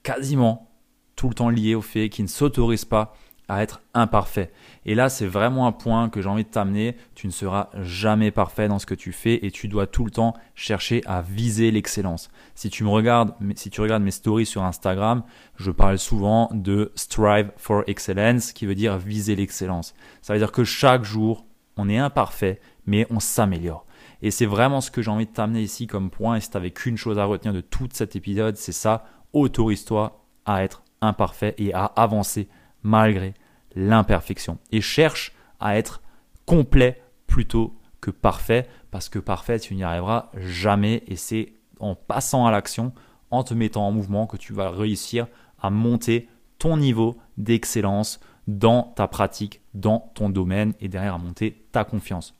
quasiment 0.02 0.72
tout 1.16 1.30
le 1.30 1.36
temps 1.36 1.50
lié 1.50 1.76
au 1.76 1.82
fait 1.82 2.10
qu'ils 2.10 2.26
ne 2.26 2.30
s'autorisent 2.30 2.86
pas 2.86 3.16
à 3.52 3.64
être 3.64 3.82
imparfait. 3.94 4.50
Et 4.86 4.96
là, 4.96 5.10
c'est 5.10 5.28
vraiment 5.28 5.68
un 5.68 5.74
point 5.74 6.08
que 6.08 6.22
j'ai 6.22 6.30
envie 6.30 6.46
de 6.46 6.50
t'amener. 6.50 6.96
Tu 7.16 7.28
ne 7.28 7.34
seras 7.34 7.68
jamais 7.82 8.32
parfait 8.32 8.70
dans 8.70 8.80
ce 8.80 8.86
que 8.86 8.96
tu 8.96 9.12
fais 9.12 9.46
et 9.46 9.52
tu 9.52 9.68
dois 9.68 9.88
tout 9.88 10.06
le 10.06 10.12
temps 10.12 10.34
chercher 10.56 11.02
à 11.06 11.22
viser 11.22 11.70
l'excellence. 11.70 12.32
Si 12.56 12.70
tu 12.70 12.86
me 12.86 12.90
regardes, 12.90 13.34
si 13.58 13.70
tu 13.70 13.82
regardes 13.82 14.04
mes 14.04 14.12
stories 14.12 14.46
sur 14.46 14.64
Instagram, 14.64 15.24
je 15.58 15.70
parle 15.70 16.00
souvent 16.00 16.50
de 16.54 16.94
strive 16.96 17.52
for 17.58 17.84
excellence, 17.88 18.54
qui 18.54 18.66
veut 18.66 18.74
dire 18.74 18.98
viser 18.98 19.36
l'excellence. 19.36 19.96
Ça 20.22 20.32
veut 20.32 20.40
dire 20.40 20.54
que 20.54 20.64
chaque 20.64 21.04
jour, 21.04 21.46
on 21.76 21.90
est 21.90 21.98
imparfait, 21.98 22.62
mais 22.86 23.06
on 23.10 23.20
s'améliore. 23.20 23.86
Et 24.22 24.32
c'est 24.32 24.46
vraiment 24.46 24.80
ce 24.80 24.92
que 24.92 25.02
j'ai 25.02 25.12
envie 25.12 25.26
de 25.26 25.32
t'amener 25.32 25.62
ici 25.62 25.88
comme 25.88 26.10
point. 26.10 26.38
Et 26.38 26.40
si 26.40 26.50
tu 26.50 26.56
n'avais 26.56 26.72
qu'une 26.72 26.96
chose 26.96 27.20
à 27.20 27.26
retenir 27.26 27.54
de 27.54 27.60
tout 27.60 27.90
cet 27.92 28.16
épisode, 28.16 28.56
c'est 28.56 28.72
ça. 28.72 29.04
Autorise-toi 29.34 30.26
à 30.46 30.64
être 30.64 30.84
imparfait 31.02 31.54
et 31.58 31.74
à 31.74 31.84
avancer 31.84 32.48
malgré 32.84 33.34
l'imperfection. 33.76 34.58
Et 34.72 34.82
cherche 34.82 35.34
à 35.60 35.78
être 35.78 36.02
complet 36.46 37.02
plutôt 37.28 37.78
que 38.02 38.12
parfait, 38.12 38.68
parce 38.90 39.10
que 39.10 39.20
parfait, 39.20 39.60
tu 39.60 39.76
n'y 39.76 39.84
arriveras 39.84 40.30
jamais. 40.36 41.04
Et 41.08 41.16
c'est 41.16 41.54
en 41.80 41.96
passant 41.96 42.46
à 42.46 42.52
l'action, 42.52 42.94
en 43.30 43.44
te 43.44 43.54
mettant 43.54 43.88
en 43.88 43.92
mouvement, 43.92 44.28
que 44.28 44.38
tu 44.38 44.54
vas 44.54 44.70
réussir 44.70 45.28
à 45.60 45.70
monter 45.70 46.28
ton 46.58 46.78
niveau 46.78 47.18
d'excellence 47.38 48.20
dans 48.48 48.84
ta 48.84 49.08
pratique, 49.08 49.62
dans 49.74 50.12
ton 50.16 50.30
domaine, 50.30 50.74
et 50.80 50.90
derrière 50.90 51.16
à 51.16 51.20
monter 51.20 51.66
ta 51.72 51.84
confiance. 51.84 52.36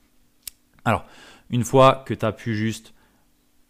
Alors, 0.84 1.04
une 1.50 1.64
fois 1.64 2.02
que 2.06 2.14
tu 2.14 2.26
as 2.26 2.32
pu 2.32 2.54
juste 2.54 2.92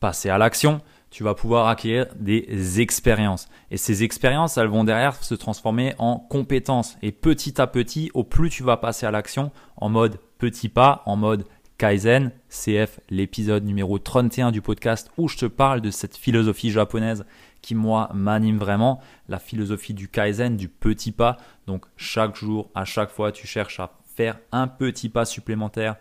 passer 0.00 0.30
à 0.30 0.38
l'action, 0.38 0.80
tu 1.12 1.22
vas 1.22 1.34
pouvoir 1.34 1.68
acquérir 1.68 2.06
des 2.16 2.80
expériences. 2.80 3.48
Et 3.70 3.76
ces 3.76 4.02
expériences, 4.02 4.56
elles 4.56 4.66
vont 4.66 4.82
derrière 4.82 5.14
se 5.22 5.34
transformer 5.34 5.94
en 5.98 6.18
compétences. 6.18 6.96
Et 7.02 7.12
petit 7.12 7.60
à 7.60 7.66
petit, 7.66 8.10
au 8.14 8.24
plus 8.24 8.48
tu 8.48 8.62
vas 8.62 8.78
passer 8.78 9.04
à 9.04 9.10
l'action, 9.10 9.52
en 9.76 9.90
mode 9.90 10.18
petit 10.38 10.70
pas, 10.70 11.02
en 11.04 11.16
mode 11.16 11.44
Kaizen, 11.76 12.32
CF, 12.48 12.98
l'épisode 13.10 13.64
numéro 13.64 13.98
31 13.98 14.52
du 14.52 14.62
podcast 14.62 15.10
où 15.18 15.28
je 15.28 15.36
te 15.36 15.46
parle 15.46 15.82
de 15.82 15.90
cette 15.90 16.16
philosophie 16.16 16.70
japonaise 16.70 17.26
qui, 17.60 17.74
moi, 17.74 18.08
m'anime 18.14 18.58
vraiment, 18.58 19.00
la 19.28 19.38
philosophie 19.38 19.94
du 19.94 20.08
Kaizen, 20.08 20.56
du 20.56 20.68
petit 20.68 21.12
pas. 21.12 21.36
Donc, 21.66 21.84
chaque 21.96 22.36
jour, 22.36 22.70
à 22.74 22.86
chaque 22.86 23.10
fois, 23.10 23.32
tu 23.32 23.46
cherches 23.46 23.80
à 23.80 23.92
faire 24.16 24.38
un 24.50 24.66
petit 24.66 25.10
pas 25.10 25.26
supplémentaire 25.26 25.96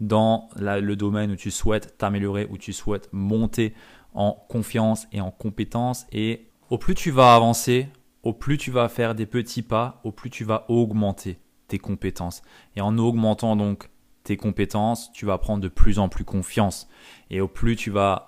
dans 0.00 0.48
le 0.58 0.94
domaine 0.94 1.30
où 1.30 1.36
tu 1.36 1.50
souhaites 1.50 1.96
t'améliorer, 1.96 2.46
où 2.50 2.58
tu 2.58 2.72
souhaites 2.72 3.08
monter 3.12 3.74
en 4.16 4.32
confiance 4.48 5.06
et 5.12 5.20
en 5.20 5.30
compétence. 5.30 6.06
Et 6.10 6.48
au 6.70 6.78
plus 6.78 6.94
tu 6.94 7.10
vas 7.10 7.34
avancer, 7.34 7.88
au 8.22 8.32
plus 8.32 8.58
tu 8.58 8.72
vas 8.72 8.88
faire 8.88 9.14
des 9.14 9.26
petits 9.26 9.62
pas, 9.62 10.00
au 10.02 10.10
plus 10.10 10.30
tu 10.30 10.42
vas 10.42 10.64
augmenter 10.68 11.38
tes 11.68 11.78
compétences. 11.78 12.42
Et 12.74 12.80
en 12.80 12.98
augmentant 12.98 13.54
donc 13.54 13.88
tes 14.24 14.36
compétences, 14.36 15.12
tu 15.12 15.26
vas 15.26 15.38
prendre 15.38 15.62
de 15.62 15.68
plus 15.68 16.00
en 16.00 16.08
plus 16.08 16.24
confiance. 16.24 16.88
Et 17.30 17.40
au 17.40 17.46
plus 17.46 17.76
tu 17.76 17.90
vas 17.90 18.26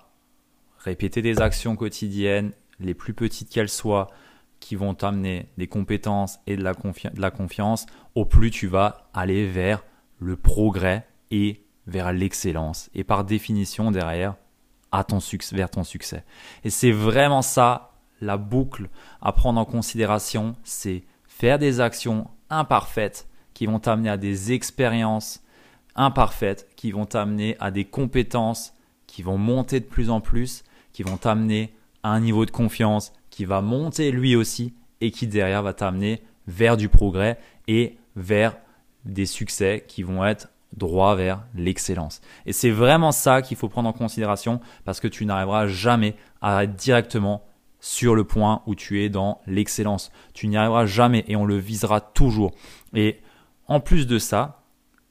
répéter 0.77 1.21
des 1.21 1.41
actions 1.41 1.75
quotidiennes, 1.75 2.53
les 2.79 2.93
plus 2.93 3.13
petites 3.13 3.49
qu'elles 3.49 3.67
soient, 3.67 4.07
qui 4.59 4.75
vont 4.75 4.93
t'amener 4.93 5.47
des 5.57 5.67
compétences 5.67 6.39
et 6.47 6.55
de 6.55 6.63
la, 6.63 6.73
de 6.73 7.21
la 7.21 7.31
confiance, 7.31 7.85
au 8.15 8.25
plus 8.25 8.51
tu 8.51 8.67
vas 8.67 9.09
aller 9.13 9.47
vers 9.47 9.83
le 10.19 10.35
progrès 10.35 11.07
et 11.31 11.65
vers 11.87 12.13
l'excellence. 12.13 12.89
Et 12.93 13.03
par 13.03 13.23
définition, 13.23 13.91
derrière, 13.91 14.35
à 14.91 15.03
ton 15.03 15.19
succès, 15.19 15.55
vers 15.55 15.69
ton 15.69 15.83
succès. 15.83 16.23
Et 16.63 16.69
c'est 16.69 16.91
vraiment 16.91 17.41
ça, 17.41 17.91
la 18.21 18.37
boucle 18.37 18.89
à 19.21 19.31
prendre 19.31 19.59
en 19.59 19.65
considération, 19.65 20.55
c'est 20.63 21.03
faire 21.27 21.59
des 21.59 21.79
actions 21.79 22.27
imparfaites 22.49 23.27
qui 23.53 23.65
vont 23.65 23.79
t'amener 23.79 24.09
à 24.09 24.17
des 24.17 24.51
expériences 24.51 25.41
imparfaites, 25.95 26.67
qui 26.75 26.91
vont 26.91 27.05
t'amener 27.05 27.55
à 27.59 27.71
des 27.71 27.85
compétences 27.85 28.73
qui 29.07 29.21
vont 29.23 29.37
monter 29.37 29.79
de 29.79 29.85
plus 29.85 30.09
en 30.09 30.21
plus, 30.21 30.63
qui 30.93 31.03
vont 31.03 31.17
t'amener 31.17 31.73
à 32.03 32.09
un 32.11 32.19
niveau 32.19 32.45
de 32.45 32.51
confiance 32.51 33.11
qui 33.29 33.45
va 33.45 33.61
monter 33.61 34.11
lui 34.11 34.35
aussi 34.35 34.73
et 35.01 35.11
qui 35.11 35.27
derrière 35.27 35.63
va 35.63 35.73
t'amener 35.73 36.21
vers 36.47 36.77
du 36.77 36.89
progrès 36.89 37.39
et 37.67 37.97
vers 38.15 38.57
des 39.05 39.25
succès 39.25 39.83
qui 39.87 40.03
vont 40.03 40.25
être 40.25 40.49
droit 40.75 41.15
vers 41.15 41.43
l'excellence. 41.55 42.21
Et 42.45 42.53
c'est 42.53 42.69
vraiment 42.69 43.11
ça 43.11 43.41
qu'il 43.41 43.57
faut 43.57 43.69
prendre 43.69 43.89
en 43.89 43.93
considération 43.93 44.59
parce 44.85 44.99
que 44.99 45.07
tu 45.07 45.25
n'arriveras 45.25 45.67
jamais 45.67 46.15
à 46.41 46.63
être 46.63 46.75
directement 46.75 47.43
sur 47.79 48.15
le 48.15 48.23
point 48.23 48.61
où 48.65 48.75
tu 48.75 49.01
es 49.01 49.09
dans 49.09 49.41
l'excellence. 49.47 50.11
Tu 50.33 50.47
n'y 50.47 50.57
arriveras 50.57 50.85
jamais 50.85 51.23
et 51.27 51.35
on 51.35 51.45
le 51.45 51.57
visera 51.57 52.01
toujours. 52.01 52.51
Et 52.93 53.19
en 53.67 53.79
plus 53.79 54.07
de 54.07 54.19
ça, 54.19 54.63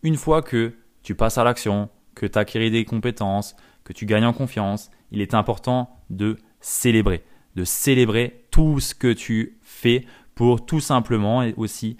une 0.03 0.17
fois 0.17 0.43
que 0.43 0.75
tu 1.03 1.15
passes 1.15 1.39
à 1.39 1.45
l'action, 1.45 1.89
que 2.15 2.27
tu 2.27 2.39
acquis 2.39 2.71
des 2.71 2.85
compétences, 2.85 3.57
que 3.85 3.93
tu 3.93 4.07
gagnes 4.07 4.27
en 4.27 4.33
confiance, 4.33 4.91
il 5.11 5.21
est 5.21 5.35
important 5.35 5.99
de 6.11 6.37
célébrer, 6.61 7.25
de 7.57 7.65
célébrer 7.65 8.45
tout 8.51 8.81
ce 8.81 8.95
que 8.95 9.13
tu 9.13 9.59
fais 9.63 10.05
pour 10.35 10.67
tout 10.67 10.81
simplement 10.81 11.43
et 11.43 11.55
aussi 11.57 11.97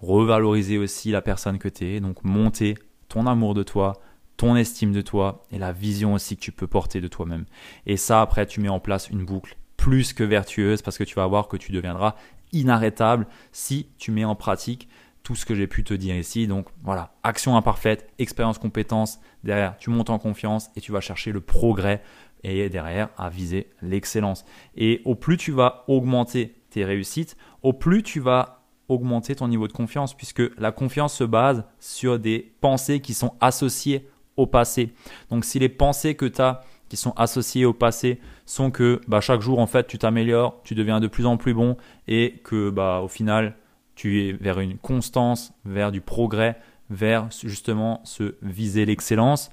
revaloriser 0.00 0.78
aussi 0.78 1.10
la 1.10 1.22
personne 1.22 1.58
que 1.58 1.68
tu 1.68 1.84
es, 1.84 2.00
donc 2.00 2.24
monter 2.24 2.76
amour 3.24 3.54
de 3.54 3.62
toi, 3.62 3.94
ton 4.36 4.56
estime 4.56 4.92
de 4.92 5.00
toi 5.00 5.46
et 5.50 5.58
la 5.58 5.72
vision 5.72 6.12
aussi 6.12 6.36
que 6.36 6.42
tu 6.42 6.52
peux 6.52 6.66
porter 6.66 7.00
de 7.00 7.08
toi-même. 7.08 7.46
Et 7.86 7.96
ça, 7.96 8.20
après, 8.20 8.44
tu 8.44 8.60
mets 8.60 8.68
en 8.68 8.80
place 8.80 9.08
une 9.08 9.24
boucle 9.24 9.56
plus 9.76 10.12
que 10.12 10.24
vertueuse 10.24 10.82
parce 10.82 10.98
que 10.98 11.04
tu 11.04 11.14
vas 11.14 11.26
voir 11.26 11.48
que 11.48 11.56
tu 11.56 11.72
deviendras 11.72 12.16
inarrêtable 12.52 13.26
si 13.52 13.88
tu 13.98 14.10
mets 14.10 14.24
en 14.24 14.34
pratique 14.34 14.88
tout 15.22 15.34
ce 15.34 15.46
que 15.46 15.54
j'ai 15.54 15.66
pu 15.66 15.84
te 15.84 15.94
dire 15.94 16.16
ici. 16.16 16.46
Donc 16.46 16.66
voilà, 16.84 17.14
action 17.22 17.56
imparfaite, 17.56 18.08
expérience, 18.18 18.58
compétence. 18.58 19.18
Derrière, 19.42 19.76
tu 19.78 19.90
montes 19.90 20.10
en 20.10 20.18
confiance 20.18 20.70
et 20.76 20.80
tu 20.80 20.92
vas 20.92 21.00
chercher 21.00 21.32
le 21.32 21.40
progrès 21.40 22.02
et 22.44 22.68
derrière 22.68 23.08
à 23.16 23.28
viser 23.28 23.70
l'excellence. 23.82 24.44
Et 24.76 25.02
au 25.04 25.14
plus 25.14 25.36
tu 25.36 25.50
vas 25.50 25.84
augmenter 25.88 26.54
tes 26.70 26.84
réussites, 26.84 27.36
au 27.62 27.72
plus 27.72 28.02
tu 28.02 28.20
vas 28.20 28.55
augmenter 28.88 29.34
ton 29.36 29.48
niveau 29.48 29.68
de 29.68 29.72
confiance 29.72 30.14
puisque 30.14 30.42
la 30.58 30.72
confiance 30.72 31.14
se 31.14 31.24
base 31.24 31.64
sur 31.80 32.18
des 32.18 32.52
pensées 32.60 33.00
qui 33.00 33.14
sont 33.14 33.34
associées 33.40 34.08
au 34.36 34.46
passé. 34.46 34.92
Donc 35.30 35.44
si 35.44 35.58
les 35.58 35.68
pensées 35.68 36.14
que 36.14 36.26
tu 36.26 36.40
as 36.40 36.62
qui 36.88 36.96
sont 36.96 37.12
associées 37.16 37.64
au 37.64 37.72
passé 37.72 38.20
sont 38.44 38.70
que 38.70 39.00
bah, 39.08 39.20
chaque 39.20 39.40
jour 39.40 39.58
en 39.58 39.66
fait 39.66 39.86
tu 39.86 39.98
t'améliores, 39.98 40.60
tu 40.62 40.74
deviens 40.74 41.00
de 41.00 41.08
plus 41.08 41.26
en 41.26 41.36
plus 41.36 41.54
bon 41.54 41.76
et 42.06 42.40
que 42.44 42.70
bah, 42.70 43.00
au 43.02 43.08
final 43.08 43.56
tu 43.94 44.28
es 44.28 44.32
vers 44.32 44.60
une 44.60 44.76
constance, 44.78 45.52
vers 45.64 45.90
du 45.90 46.00
progrès, 46.00 46.58
vers 46.90 47.28
justement 47.42 48.00
se 48.04 48.36
viser 48.42 48.84
l'excellence, 48.84 49.50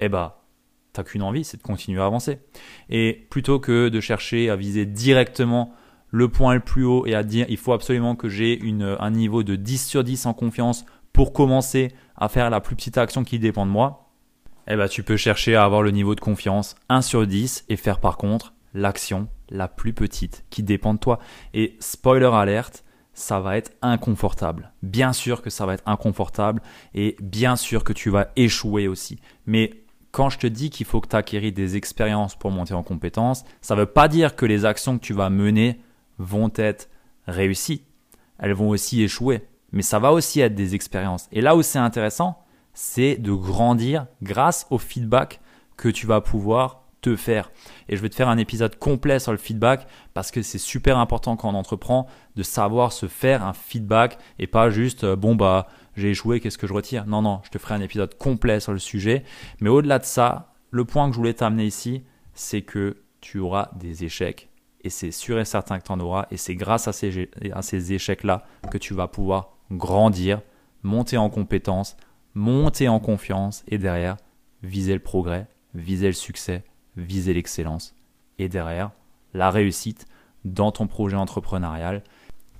eh 0.00 0.08
bah 0.08 0.40
t'as 0.94 1.02
qu'une 1.02 1.22
envie, 1.22 1.44
c'est 1.44 1.58
de 1.58 1.62
continuer 1.62 2.00
à 2.00 2.06
avancer. 2.06 2.38
Et 2.88 3.26
plutôt 3.28 3.58
que 3.58 3.88
de 3.88 4.00
chercher 4.00 4.48
à 4.48 4.56
viser 4.56 4.86
directement 4.86 5.74
le 6.14 6.28
point 6.28 6.54
le 6.54 6.60
plus 6.60 6.84
haut 6.84 7.06
et 7.06 7.14
à 7.16 7.24
dire 7.24 7.44
il 7.48 7.56
faut 7.56 7.72
absolument 7.72 8.14
que 8.14 8.28
j'ai 8.28 8.60
un 9.00 9.10
niveau 9.10 9.42
de 9.42 9.56
10 9.56 9.84
sur 9.84 10.04
10 10.04 10.26
en 10.26 10.32
confiance 10.32 10.86
pour 11.12 11.32
commencer 11.32 11.90
à 12.14 12.28
faire 12.28 12.50
la 12.50 12.60
plus 12.60 12.76
petite 12.76 12.98
action 12.98 13.24
qui 13.24 13.40
dépend 13.40 13.66
de 13.66 13.72
moi, 13.72 14.12
eh 14.68 14.76
ben, 14.76 14.86
tu 14.86 15.02
peux 15.02 15.16
chercher 15.16 15.56
à 15.56 15.64
avoir 15.64 15.82
le 15.82 15.90
niveau 15.90 16.14
de 16.14 16.20
confiance 16.20 16.76
1 16.88 17.02
sur 17.02 17.26
10 17.26 17.64
et 17.68 17.74
faire 17.74 17.98
par 17.98 18.16
contre 18.16 18.54
l'action 18.74 19.26
la 19.50 19.66
plus 19.66 19.92
petite 19.92 20.44
qui 20.50 20.62
dépend 20.62 20.94
de 20.94 21.00
toi. 21.00 21.18
Et 21.52 21.76
spoiler 21.80 22.30
alerte, 22.32 22.84
ça 23.12 23.40
va 23.40 23.56
être 23.56 23.72
inconfortable. 23.82 24.72
Bien 24.84 25.12
sûr 25.12 25.42
que 25.42 25.50
ça 25.50 25.66
va 25.66 25.74
être 25.74 25.82
inconfortable 25.84 26.62
et 26.94 27.16
bien 27.20 27.56
sûr 27.56 27.82
que 27.82 27.92
tu 27.92 28.08
vas 28.10 28.28
échouer 28.36 28.86
aussi. 28.86 29.18
Mais 29.46 29.82
quand 30.12 30.30
je 30.30 30.38
te 30.38 30.46
dis 30.46 30.70
qu'il 30.70 30.86
faut 30.86 31.00
que 31.00 31.08
tu 31.08 31.16
acquéris 31.16 31.50
des 31.50 31.74
expériences 31.74 32.36
pour 32.36 32.52
monter 32.52 32.74
en 32.74 32.84
compétence, 32.84 33.44
ça 33.60 33.74
ne 33.74 33.80
veut 33.80 33.86
pas 33.86 34.06
dire 34.06 34.36
que 34.36 34.46
les 34.46 34.64
actions 34.64 34.96
que 34.96 35.04
tu 35.04 35.12
vas 35.12 35.28
mener 35.28 35.80
vont 36.18 36.52
être 36.56 36.88
réussies, 37.26 37.84
elles 38.38 38.52
vont 38.52 38.68
aussi 38.68 39.02
échouer, 39.02 39.46
mais 39.72 39.82
ça 39.82 39.98
va 39.98 40.12
aussi 40.12 40.40
être 40.40 40.54
des 40.54 40.74
expériences. 40.74 41.28
Et 41.32 41.40
là 41.40 41.56
où 41.56 41.62
c'est 41.62 41.78
intéressant, 41.78 42.44
c'est 42.72 43.16
de 43.16 43.32
grandir 43.32 44.06
grâce 44.22 44.66
au 44.70 44.78
feedback 44.78 45.40
que 45.76 45.88
tu 45.88 46.06
vas 46.06 46.20
pouvoir 46.20 46.84
te 47.00 47.16
faire. 47.16 47.50
Et 47.88 47.96
je 47.96 48.02
vais 48.02 48.08
te 48.08 48.14
faire 48.14 48.28
un 48.28 48.38
épisode 48.38 48.78
complet 48.78 49.18
sur 49.18 49.32
le 49.32 49.38
feedback 49.38 49.86
parce 50.14 50.30
que 50.30 50.42
c'est 50.42 50.58
super 50.58 50.98
important 50.98 51.36
quand 51.36 51.50
on 51.50 51.54
entreprend 51.54 52.06
de 52.34 52.42
savoir 52.42 52.92
se 52.92 53.06
faire 53.06 53.44
un 53.44 53.52
feedback 53.52 54.18
et 54.38 54.46
pas 54.46 54.70
juste 54.70 55.04
euh, 55.04 55.14
bon 55.14 55.34
bah 55.34 55.68
j'ai 55.96 56.10
échoué, 56.10 56.40
qu'est-ce 56.40 56.58
que 56.58 56.66
je 56.66 56.72
retire? 56.72 57.06
Non 57.06 57.22
non, 57.22 57.40
je 57.44 57.50
te 57.50 57.58
ferai 57.58 57.74
un 57.74 57.80
épisode 57.80 58.16
complet 58.16 58.58
sur 58.58 58.72
le 58.72 58.78
sujet, 58.78 59.22
mais 59.60 59.68
au-delà 59.68 59.98
de 59.98 60.04
ça, 60.04 60.54
le 60.70 60.84
point 60.84 61.06
que 61.06 61.12
je 61.12 61.18
voulais 61.18 61.34
t'amener 61.34 61.66
ici, 61.66 62.02
c'est 62.32 62.62
que 62.62 62.96
tu 63.20 63.38
auras 63.38 63.68
des 63.76 64.04
échecs 64.04 64.48
et 64.84 64.90
c'est 64.90 65.10
sûr 65.10 65.40
et 65.40 65.44
certain 65.44 65.78
que 65.78 65.84
tu 65.84 65.92
en 65.92 66.00
auras, 66.00 66.26
et 66.30 66.36
c'est 66.36 66.54
grâce 66.54 66.86
à 66.86 66.92
ces, 66.92 67.30
à 67.52 67.62
ces 67.62 67.92
échecs-là 67.92 68.44
que 68.70 68.78
tu 68.78 68.94
vas 68.94 69.08
pouvoir 69.08 69.56
grandir, 69.70 70.40
monter 70.82 71.16
en 71.16 71.30
compétences, 71.30 71.96
monter 72.34 72.88
en 72.88 73.00
confiance, 73.00 73.64
et 73.66 73.78
derrière, 73.78 74.16
viser 74.62 74.92
le 74.92 75.00
progrès, 75.00 75.48
viser 75.74 76.06
le 76.06 76.12
succès, 76.12 76.64
viser 76.96 77.34
l'excellence, 77.34 77.94
et 78.38 78.48
derrière, 78.48 78.90
la 79.32 79.50
réussite 79.50 80.06
dans 80.44 80.70
ton 80.70 80.86
projet 80.86 81.16
entrepreneurial, 81.16 82.02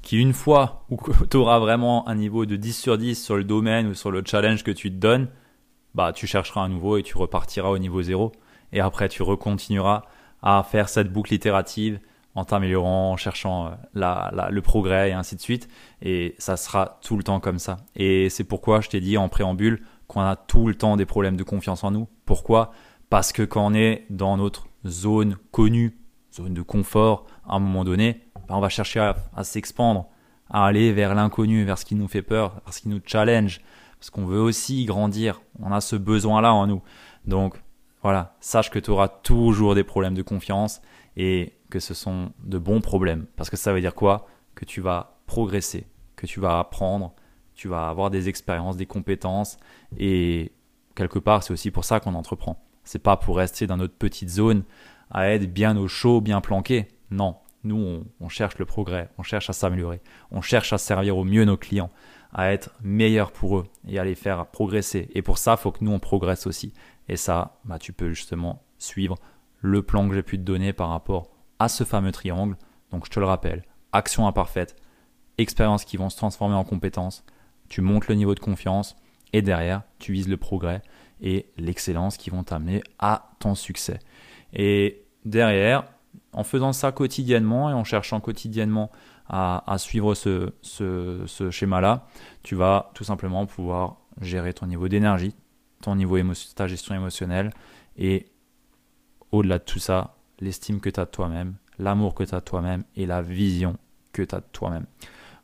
qui 0.02 0.18
une 0.18 0.32
fois 0.32 0.84
où 0.90 0.98
tu 1.30 1.36
auras 1.36 1.58
vraiment 1.58 2.08
un 2.08 2.14
niveau 2.14 2.46
de 2.46 2.56
10 2.56 2.72
sur 2.72 2.98
10 2.98 3.22
sur 3.22 3.36
le 3.36 3.44
domaine 3.44 3.88
ou 3.88 3.94
sur 3.94 4.10
le 4.10 4.22
challenge 4.24 4.64
que 4.64 4.70
tu 4.70 4.90
te 4.90 4.96
donnes, 4.96 5.28
bah 5.94 6.12
tu 6.12 6.26
chercheras 6.26 6.62
un 6.62 6.68
nouveau 6.68 6.96
et 6.96 7.02
tu 7.02 7.16
repartiras 7.16 7.68
au 7.68 7.78
niveau 7.78 8.02
zéro. 8.02 8.32
Et 8.72 8.80
après, 8.80 9.08
tu 9.08 9.22
recontinueras 9.22 10.02
à 10.42 10.62
faire 10.62 10.88
cette 10.88 11.12
boucle 11.12 11.32
itérative 11.32 12.00
en 12.34 12.44
t'améliorant, 12.44 13.12
en 13.12 13.16
cherchant 13.16 13.66
euh, 13.66 14.48
le 14.50 14.60
progrès 14.60 15.10
et 15.10 15.12
ainsi 15.12 15.36
de 15.36 15.40
suite. 15.40 15.68
Et 16.02 16.34
ça 16.38 16.56
sera 16.56 16.98
tout 17.02 17.16
le 17.16 17.22
temps 17.22 17.40
comme 17.40 17.58
ça. 17.58 17.78
Et 17.94 18.28
c'est 18.30 18.44
pourquoi 18.44 18.80
je 18.80 18.88
t'ai 18.88 19.00
dit 19.00 19.16
en 19.16 19.28
préambule 19.28 19.82
qu'on 20.06 20.20
a 20.20 20.36
tout 20.36 20.66
le 20.66 20.74
temps 20.74 20.96
des 20.96 21.06
problèmes 21.06 21.36
de 21.36 21.44
confiance 21.44 21.84
en 21.84 21.90
nous. 21.90 22.08
Pourquoi? 22.26 22.72
Parce 23.10 23.32
que 23.32 23.42
quand 23.42 23.66
on 23.66 23.74
est 23.74 24.06
dans 24.10 24.36
notre 24.36 24.66
zone 24.86 25.36
connue, 25.50 25.98
zone 26.34 26.54
de 26.54 26.62
confort, 26.62 27.26
à 27.46 27.56
un 27.56 27.60
moment 27.60 27.84
donné, 27.84 28.22
bah, 28.48 28.56
on 28.56 28.60
va 28.60 28.68
chercher 28.68 29.00
à, 29.00 29.16
à 29.36 29.44
s'expandre, 29.44 30.06
à 30.50 30.66
aller 30.66 30.92
vers 30.92 31.14
l'inconnu, 31.14 31.64
vers 31.64 31.78
ce 31.78 31.84
qui 31.84 31.94
nous 31.94 32.08
fait 32.08 32.22
peur, 32.22 32.60
vers 32.64 32.74
ce 32.74 32.80
qui 32.80 32.88
nous 32.88 33.00
challenge, 33.04 33.60
parce 33.98 34.10
qu'on 34.10 34.26
veut 34.26 34.40
aussi 34.40 34.84
grandir. 34.84 35.40
On 35.60 35.72
a 35.72 35.80
ce 35.80 35.96
besoin-là 35.96 36.52
en 36.52 36.66
nous. 36.66 36.82
Donc 37.26 37.54
voilà, 38.04 38.36
sache 38.38 38.70
que 38.70 38.78
tu 38.78 38.90
auras 38.90 39.08
toujours 39.08 39.74
des 39.74 39.82
problèmes 39.82 40.14
de 40.14 40.22
confiance 40.22 40.82
et 41.16 41.54
que 41.70 41.80
ce 41.80 41.94
sont 41.94 42.32
de 42.44 42.58
bons 42.58 42.82
problèmes. 42.82 43.26
Parce 43.34 43.48
que 43.48 43.56
ça 43.56 43.72
veut 43.72 43.80
dire 43.80 43.94
quoi? 43.94 44.28
Que 44.54 44.66
tu 44.66 44.82
vas 44.82 45.18
progresser, 45.26 45.86
que 46.14 46.26
tu 46.26 46.38
vas 46.38 46.58
apprendre, 46.58 47.14
tu 47.54 47.66
vas 47.66 47.88
avoir 47.88 48.10
des 48.10 48.28
expériences, 48.28 48.76
des 48.76 48.84
compétences. 48.84 49.56
Et 49.96 50.52
quelque 50.94 51.18
part, 51.18 51.42
c'est 51.42 51.52
aussi 51.54 51.70
pour 51.70 51.86
ça 51.86 51.98
qu'on 51.98 52.14
entreprend. 52.14 52.62
C'est 52.84 53.02
pas 53.02 53.16
pour 53.16 53.38
rester 53.38 53.66
dans 53.66 53.78
notre 53.78 53.94
petite 53.94 54.28
zone 54.28 54.64
à 55.10 55.30
être 55.30 55.50
bien 55.50 55.74
au 55.78 55.88
chaud, 55.88 56.20
bien 56.20 56.42
planqué. 56.42 56.88
Non, 57.10 57.36
nous, 57.62 58.04
on, 58.20 58.28
cherche 58.28 58.58
le 58.58 58.66
progrès, 58.66 59.08
on 59.16 59.22
cherche 59.22 59.48
à 59.48 59.54
s'améliorer, 59.54 60.02
on 60.30 60.42
cherche 60.42 60.74
à 60.74 60.78
servir 60.78 61.16
au 61.16 61.24
mieux 61.24 61.46
nos 61.46 61.56
clients, 61.56 61.90
à 62.34 62.52
être 62.52 62.74
meilleur 62.82 63.32
pour 63.32 63.56
eux 63.58 63.64
et 63.88 63.98
à 63.98 64.04
les 64.04 64.14
faire 64.14 64.44
progresser. 64.46 65.08
Et 65.14 65.22
pour 65.22 65.38
ça, 65.38 65.56
il 65.58 65.62
faut 65.62 65.72
que 65.72 65.82
nous, 65.82 65.92
on 65.92 65.98
progresse 65.98 66.46
aussi. 66.46 66.74
Et 67.08 67.16
ça, 67.16 67.58
bah, 67.64 67.78
tu 67.78 67.92
peux 67.92 68.12
justement 68.12 68.62
suivre 68.78 69.16
le 69.60 69.82
plan 69.82 70.08
que 70.08 70.14
j'ai 70.14 70.22
pu 70.22 70.38
te 70.38 70.42
donner 70.42 70.72
par 70.72 70.88
rapport 70.90 71.30
à 71.58 71.68
ce 71.68 71.84
fameux 71.84 72.12
triangle. 72.12 72.56
Donc 72.90 73.06
je 73.06 73.10
te 73.10 73.20
le 73.20 73.26
rappelle, 73.26 73.64
action 73.92 74.26
imparfaite, 74.26 74.76
expériences 75.38 75.84
qui 75.84 75.96
vont 75.96 76.10
se 76.10 76.16
transformer 76.16 76.54
en 76.54 76.64
compétences, 76.64 77.24
tu 77.68 77.80
montes 77.80 78.08
le 78.08 78.14
niveau 78.14 78.34
de 78.34 78.40
confiance 78.40 78.96
et 79.32 79.42
derrière, 79.42 79.82
tu 79.98 80.12
vises 80.12 80.28
le 80.28 80.36
progrès 80.36 80.82
et 81.20 81.46
l'excellence 81.56 82.16
qui 82.16 82.30
vont 82.30 82.44
t'amener 82.44 82.82
à 82.98 83.30
ton 83.40 83.54
succès. 83.54 83.98
Et 84.52 85.04
derrière, 85.24 85.84
en 86.32 86.44
faisant 86.44 86.72
ça 86.72 86.92
quotidiennement 86.92 87.70
et 87.70 87.72
en 87.72 87.84
cherchant 87.84 88.20
quotidiennement 88.20 88.90
à, 89.26 89.76
suivre 89.78 90.14
ce, 90.14 90.52
ce 90.62 91.50
schéma-là, 91.50 92.06
tu 92.42 92.54
vas 92.54 92.90
tout 92.94 93.04
simplement 93.04 93.46
pouvoir 93.46 93.96
gérer 94.20 94.52
ton 94.52 94.66
niveau 94.66 94.86
d'énergie, 94.88 95.34
ton 95.84 95.96
niveau 95.96 96.16
ta 96.54 96.66
gestion 96.66 96.94
émotionnelle 96.94 97.50
et 97.96 98.26
au-delà 99.32 99.58
de 99.58 99.64
tout 99.64 99.78
ça, 99.78 100.16
l'estime 100.40 100.80
que 100.80 100.90
tu 100.90 101.00
as 101.00 101.04
de 101.04 101.10
toi-même, 101.10 101.54
l'amour 101.78 102.14
que 102.14 102.24
tu 102.24 102.34
as 102.34 102.40
de 102.40 102.44
toi-même 102.44 102.84
et 102.96 103.06
la 103.06 103.22
vision 103.22 103.76
que 104.12 104.22
tu 104.22 104.34
as 104.34 104.40
de 104.40 104.46
toi-même. 104.52 104.86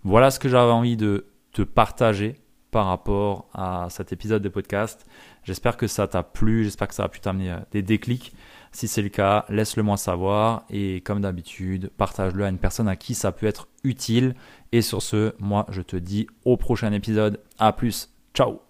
Voilà 0.02 0.30
ce 0.30 0.38
que 0.38 0.48
j'avais 0.48 0.72
envie 0.72 0.96
de 0.96 1.26
te 1.52 1.62
partager 1.62 2.40
par 2.70 2.86
rapport 2.86 3.48
à 3.52 3.88
cet 3.90 4.12
épisode 4.12 4.42
de 4.42 4.48
podcast. 4.48 5.06
J'espère 5.42 5.76
que 5.76 5.86
ça 5.86 6.06
t'a 6.06 6.22
plu, 6.22 6.64
j'espère 6.64 6.88
que 6.88 6.94
ça 6.94 7.04
a 7.04 7.08
pu 7.08 7.20
t'amener 7.20 7.50
euh, 7.50 7.58
des 7.72 7.82
déclics. 7.82 8.32
Si 8.72 8.86
c'est 8.86 9.02
le 9.02 9.08
cas, 9.08 9.44
laisse-le 9.48 9.82
moi 9.82 9.96
savoir 9.96 10.64
et 10.70 11.00
comme 11.00 11.20
d'habitude, 11.20 11.90
partage-le 11.96 12.44
à 12.44 12.48
une 12.48 12.58
personne 12.58 12.86
à 12.86 12.94
qui 12.94 13.14
ça 13.14 13.32
peut 13.32 13.46
être 13.46 13.66
utile. 13.82 14.36
Et 14.70 14.82
sur 14.82 15.02
ce, 15.02 15.34
moi 15.40 15.66
je 15.70 15.82
te 15.82 15.96
dis 15.96 16.28
au 16.44 16.56
prochain 16.56 16.92
épisode. 16.92 17.40
À 17.58 17.72
plus. 17.72 18.10
Ciao 18.32 18.69